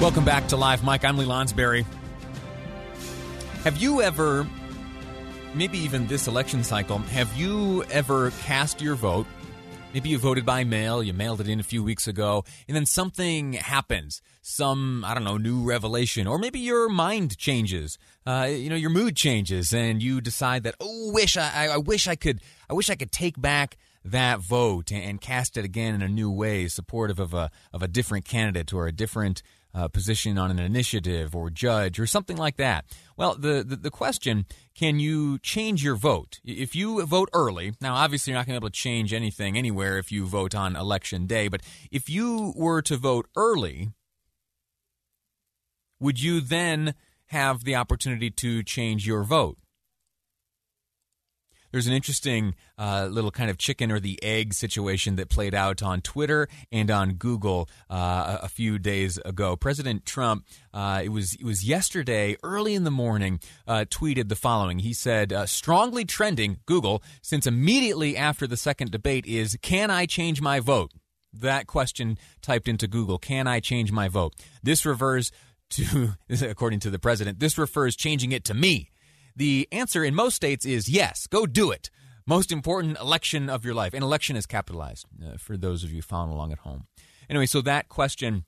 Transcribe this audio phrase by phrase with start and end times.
[0.00, 1.04] Welcome back to Live Mic.
[1.04, 1.84] I'm Lee Lonsberry.
[3.64, 4.46] Have you ever,
[5.54, 9.26] maybe even this election cycle, have you ever cast your vote?
[9.92, 12.86] Maybe you voted by mail, you mailed it in a few weeks ago, and then
[12.86, 14.22] something happens.
[14.40, 16.28] Some, I don't know, new revelation.
[16.28, 17.98] Or maybe your mind changes.
[18.24, 22.06] Uh, you know, your mood changes, and you decide that, oh, wish I, I wish
[22.06, 22.40] I could,
[22.70, 23.76] I wish I could take back
[24.10, 27.88] that vote and cast it again in a new way, supportive of a of a
[27.88, 29.42] different candidate or a different
[29.74, 32.84] uh, position on an initiative or judge or something like that.
[33.16, 36.40] Well, the, the, the question can you change your vote?
[36.44, 39.58] If you vote early, now obviously you're not going to be able to change anything
[39.58, 43.90] anywhere if you vote on election day, but if you were to vote early,
[46.00, 46.94] would you then
[47.26, 49.58] have the opportunity to change your vote?
[51.72, 55.82] There's an interesting uh, little kind of chicken or the egg situation that played out
[55.82, 59.56] on Twitter and on Google uh, a few days ago.
[59.56, 64.36] President Trump, uh, it was it was yesterday, early in the morning, uh, tweeted the
[64.36, 64.80] following.
[64.80, 70.06] He said, uh, "Strongly trending Google since immediately after the second debate is can I
[70.06, 70.92] change my vote?"
[71.32, 75.30] That question typed into Google, "Can I change my vote?" This refers
[75.70, 78.90] to, according to the president, this refers changing it to me.
[79.38, 81.90] The answer in most states is yes, go do it.
[82.26, 83.94] Most important election of your life.
[83.94, 86.88] And election is capitalized uh, for those of you following along at home.
[87.30, 88.44] Anyway, so that question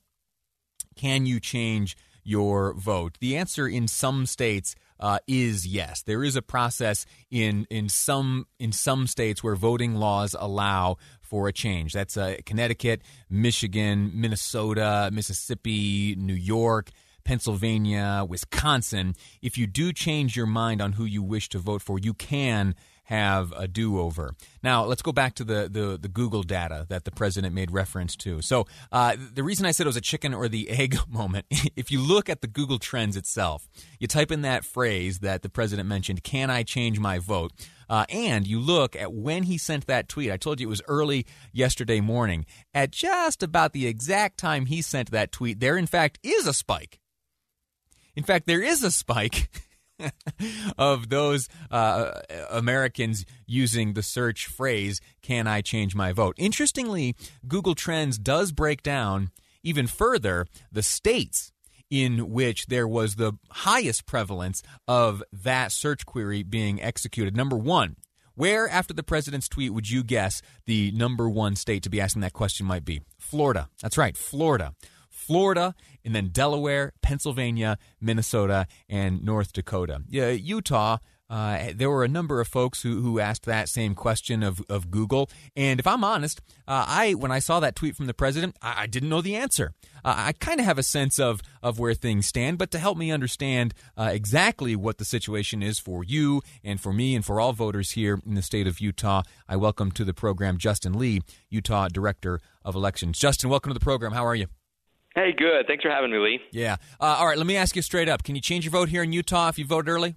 [0.97, 3.17] can you change your vote?
[3.21, 6.03] The answer in some states uh, is yes.
[6.03, 11.47] There is a process in in some in some states where voting laws allow for
[11.47, 11.93] a change.
[11.93, 16.91] That's uh, Connecticut, Michigan, Minnesota, Mississippi, New York.
[17.23, 21.99] Pennsylvania, Wisconsin, if you do change your mind on who you wish to vote for,
[21.99, 22.75] you can
[23.11, 24.33] have a do-over.
[24.63, 28.15] Now, let's go back to the, the, the Google data that the president made reference
[28.17, 28.41] to.
[28.41, 31.91] So, uh, the reason I said it was a chicken or the egg moment, if
[31.91, 33.67] you look at the Google Trends itself,
[33.99, 37.51] you type in that phrase that the president mentioned, "Can I change my vote?"
[37.89, 40.31] Uh, and you look at when he sent that tweet.
[40.31, 42.45] I told you it was early yesterday morning.
[42.73, 46.53] At just about the exact time he sent that tweet, there in fact is a
[46.53, 47.00] spike
[48.15, 49.49] in fact, there is a spike
[50.77, 52.11] of those uh,
[52.49, 56.35] Americans using the search phrase, Can I change my vote?
[56.37, 57.15] Interestingly,
[57.47, 59.31] Google Trends does break down
[59.63, 61.51] even further the states
[61.89, 67.35] in which there was the highest prevalence of that search query being executed.
[67.35, 67.97] Number one,
[68.33, 72.21] where after the president's tweet would you guess the number one state to be asking
[72.21, 73.01] that question might be?
[73.19, 73.69] Florida.
[73.81, 74.73] That's right, Florida.
[75.21, 80.01] Florida, and then Delaware, Pennsylvania, Minnesota, and North Dakota.
[80.09, 80.97] Yeah, Utah.
[81.31, 84.91] Uh, there were a number of folks who, who asked that same question of, of
[84.91, 85.29] Google.
[85.55, 88.81] And if I'm honest, uh, I when I saw that tweet from the president, I,
[88.81, 89.71] I didn't know the answer.
[90.03, 92.97] Uh, I kind of have a sense of, of where things stand, but to help
[92.97, 97.39] me understand uh, exactly what the situation is for you and for me and for
[97.39, 101.21] all voters here in the state of Utah, I welcome to the program Justin Lee,
[101.49, 103.17] Utah Director of Elections.
[103.17, 104.11] Justin, welcome to the program.
[104.11, 104.47] How are you?
[105.15, 105.67] Hey, good.
[105.67, 106.39] Thanks for having me, Lee.
[106.51, 106.77] Yeah.
[106.99, 107.37] Uh, all right.
[107.37, 109.59] Let me ask you straight up: Can you change your vote here in Utah if
[109.59, 110.15] you voted early?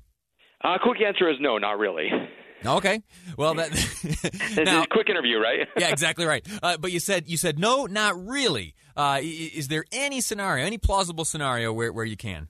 [0.62, 2.10] Uh, quick answer is no, not really.
[2.64, 3.02] Okay.
[3.36, 3.70] Well, that
[4.64, 5.68] now, quick interview, right?
[5.78, 6.46] yeah, exactly right.
[6.62, 8.74] Uh, but you said you said no, not really.
[8.96, 12.48] Uh, is there any scenario, any plausible scenario where, where you can?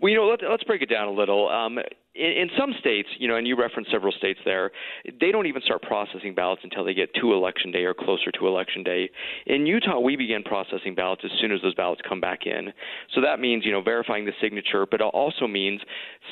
[0.00, 1.48] Well, you know, let, us break it down a little.
[1.48, 1.78] Um,
[2.14, 4.72] in, some states, you know, and you referenced several states there,
[5.20, 8.48] they don't even start processing ballots until they get to election day or closer to
[8.48, 9.08] election day.
[9.46, 12.72] In Utah, we begin processing ballots as soon as those ballots come back in.
[13.14, 15.80] So that means, you know, verifying the signature, but it also means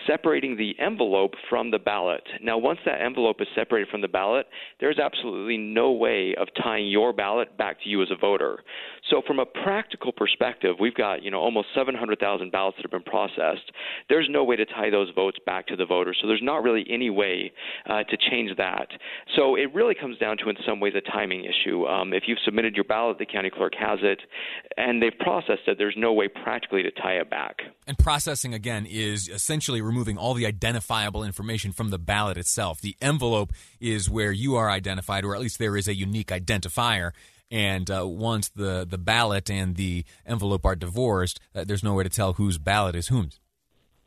[0.06, 2.24] separating the envelope from the ballot.
[2.42, 4.46] Now, once that envelope is separated from the ballot,
[4.80, 8.64] there's absolutely no way of tying your ballot back to you as a voter.
[9.10, 13.02] So, from a practical perspective, we've got, you know, almost 700,000 ballots that have been
[13.02, 13.70] processed.
[14.08, 16.18] There's no way to tie those votes back to the voters.
[16.20, 17.52] So there's not really any way
[17.88, 18.88] uh, to change that.
[19.36, 21.86] So it really comes down to, in some ways, a timing issue.
[21.86, 24.20] Um, if you've submitted your ballot, the county clerk has it,
[24.76, 25.78] and they've processed it.
[25.78, 27.56] There's no way practically to tie it back.
[27.86, 32.80] And processing again is essentially removing all the identifiable information from the ballot itself.
[32.80, 37.12] The envelope is where you are identified, or at least there is a unique identifier.
[37.50, 42.04] And uh, once the, the ballot and the envelope are divorced, uh, there's no way
[42.04, 43.40] to tell whose ballot is whose.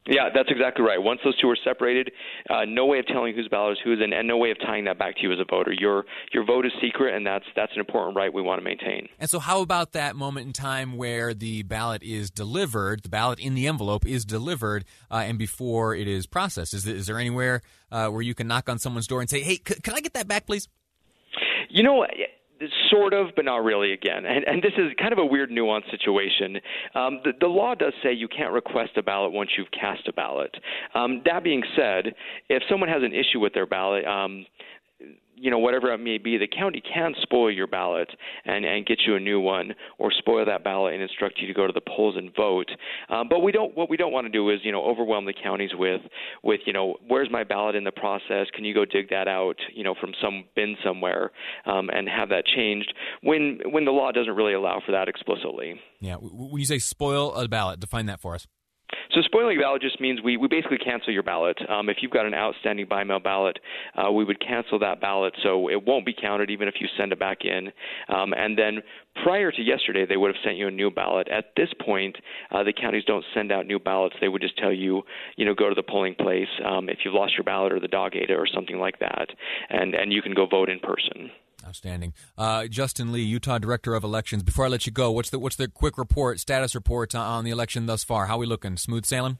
[0.07, 0.97] Yeah, that's exactly right.
[0.97, 2.11] Once those two are separated,
[2.49, 4.85] uh, no way of telling whose ballot is whose, and, and no way of tying
[4.85, 5.71] that back to you as a voter.
[5.71, 9.09] Your your vote is secret, and that's that's an important right we want to maintain.
[9.19, 13.39] And so, how about that moment in time where the ballot is delivered, the ballot
[13.39, 16.73] in the envelope is delivered, uh, and before it is processed?
[16.73, 17.61] Is, is there anywhere
[17.91, 20.13] uh, where you can knock on someone's door and say, "Hey, c- can I get
[20.13, 20.67] that back, please"?
[21.69, 22.05] You know
[22.89, 23.93] Sort of, but not really.
[23.93, 26.57] Again, and and this is kind of a weird, nuanced situation.
[26.93, 30.13] Um, the, the law does say you can't request a ballot once you've cast a
[30.13, 30.55] ballot.
[30.93, 32.13] Um, that being said,
[32.49, 34.45] if someone has an issue with their ballot, um,
[35.41, 38.09] you know, whatever it may be, the county can spoil your ballot
[38.45, 41.53] and, and get you a new one, or spoil that ballot and instruct you to
[41.53, 42.69] go to the polls and vote.
[43.09, 43.75] Um, but we don't.
[43.75, 46.01] What we don't want to do is, you know, overwhelm the counties with,
[46.43, 48.47] with, you know, where's my ballot in the process?
[48.53, 51.31] Can you go dig that out, you know, from some bin somewhere,
[51.65, 55.79] um, and have that changed when when the law doesn't really allow for that explicitly.
[55.99, 56.15] Yeah.
[56.15, 58.47] When you say spoil a ballot, define that for us.
[59.13, 61.57] So spoiling a ballot just means we, we basically cancel your ballot.
[61.69, 63.59] Um, if you've got an outstanding by mail ballot,
[63.97, 67.11] uh, we would cancel that ballot so it won't be counted even if you send
[67.11, 67.71] it back in.
[68.07, 68.81] Um, and then
[69.23, 71.27] prior to yesterday, they would have sent you a new ballot.
[71.27, 72.15] At this point,
[72.51, 74.15] uh, the counties don't send out new ballots.
[74.21, 75.03] They would just tell you,
[75.35, 77.89] you know, go to the polling place um, if you've lost your ballot or the
[77.89, 79.27] dog ate it or something like that,
[79.69, 81.31] and and you can go vote in person.
[81.65, 84.43] Outstanding, uh, Justin Lee, Utah Director of Elections.
[84.43, 87.51] Before I let you go, what's the what's the quick report, status report on the
[87.51, 88.27] election thus far?
[88.27, 88.77] How are we looking?
[88.77, 89.37] Smooth sailing.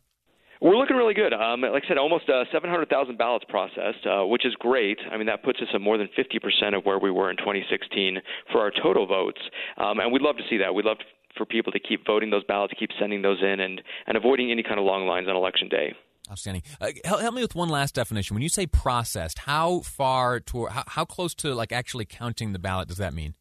[0.61, 1.33] We're looking really good.
[1.33, 4.99] Um, like I said, almost uh, 700,000 ballots processed, uh, which is great.
[5.11, 8.19] I mean, that puts us at more than 50% of where we were in 2016
[8.51, 9.41] for our total votes.
[9.77, 10.75] Um, and we'd love to see that.
[10.75, 10.97] We'd love
[11.35, 14.61] for people to keep voting those ballots, keep sending those in, and, and avoiding any
[14.61, 15.95] kind of long lines on election day.
[16.31, 16.63] Outstanding.
[16.79, 18.35] Uh, help, help, me with one last definition.
[18.35, 22.59] When you say processed, how far to how, how close to like actually counting the
[22.59, 23.35] ballot does that mean?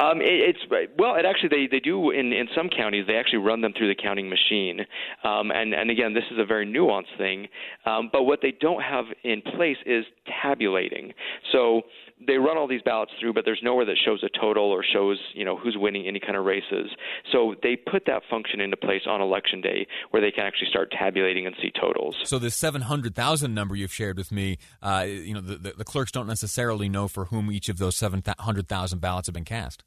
[0.00, 3.40] Um, it, it's well, it actually they they do in in some counties they actually
[3.40, 4.80] run them through the counting machine,
[5.24, 7.48] um, and and again this is a very nuanced thing.
[7.84, 10.04] Um, but what they don't have in place is
[10.42, 11.12] tabulating.
[11.52, 11.82] So
[12.26, 15.18] they run all these ballots through, but there's nowhere that shows a total or shows
[15.34, 16.90] you know who's winning any kind of races.
[17.32, 20.92] So they put that function into place on election day, where they can actually start
[20.92, 22.16] tabulating and see totals.
[22.24, 25.72] So the seven hundred thousand number you've shared with me, uh, you know, the, the,
[25.78, 29.34] the, clerks don't necessarily know for whom each of those seven hundred thousand ballots have
[29.34, 29.84] been cast.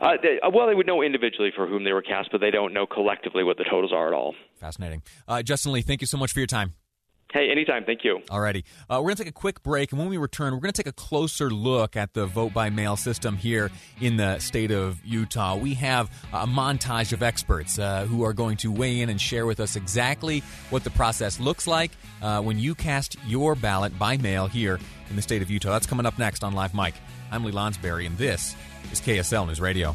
[0.00, 2.50] Uh, they, uh, well, they would know individually for whom they were cast, but they
[2.50, 4.34] don't know collectively what the totals are at all.
[4.58, 5.02] Fascinating.
[5.28, 6.72] Uh, Justin Lee, thank you so much for your time.
[7.32, 7.84] Hey, anytime.
[7.84, 8.18] Thank you.
[8.28, 8.64] Alrighty.
[8.88, 10.82] Uh, we're going to take a quick break, and when we return, we're going to
[10.82, 14.98] take a closer look at the vote by mail system here in the state of
[15.04, 15.54] Utah.
[15.54, 19.46] We have a montage of experts uh, who are going to weigh in and share
[19.46, 24.16] with us exactly what the process looks like uh, when you cast your ballot by
[24.16, 25.70] mail here in the state of Utah.
[25.70, 26.94] That's coming up next on Live Mic.
[27.30, 28.56] I'm Lee Lonsberry, and this
[28.90, 29.94] is KSL News Radio.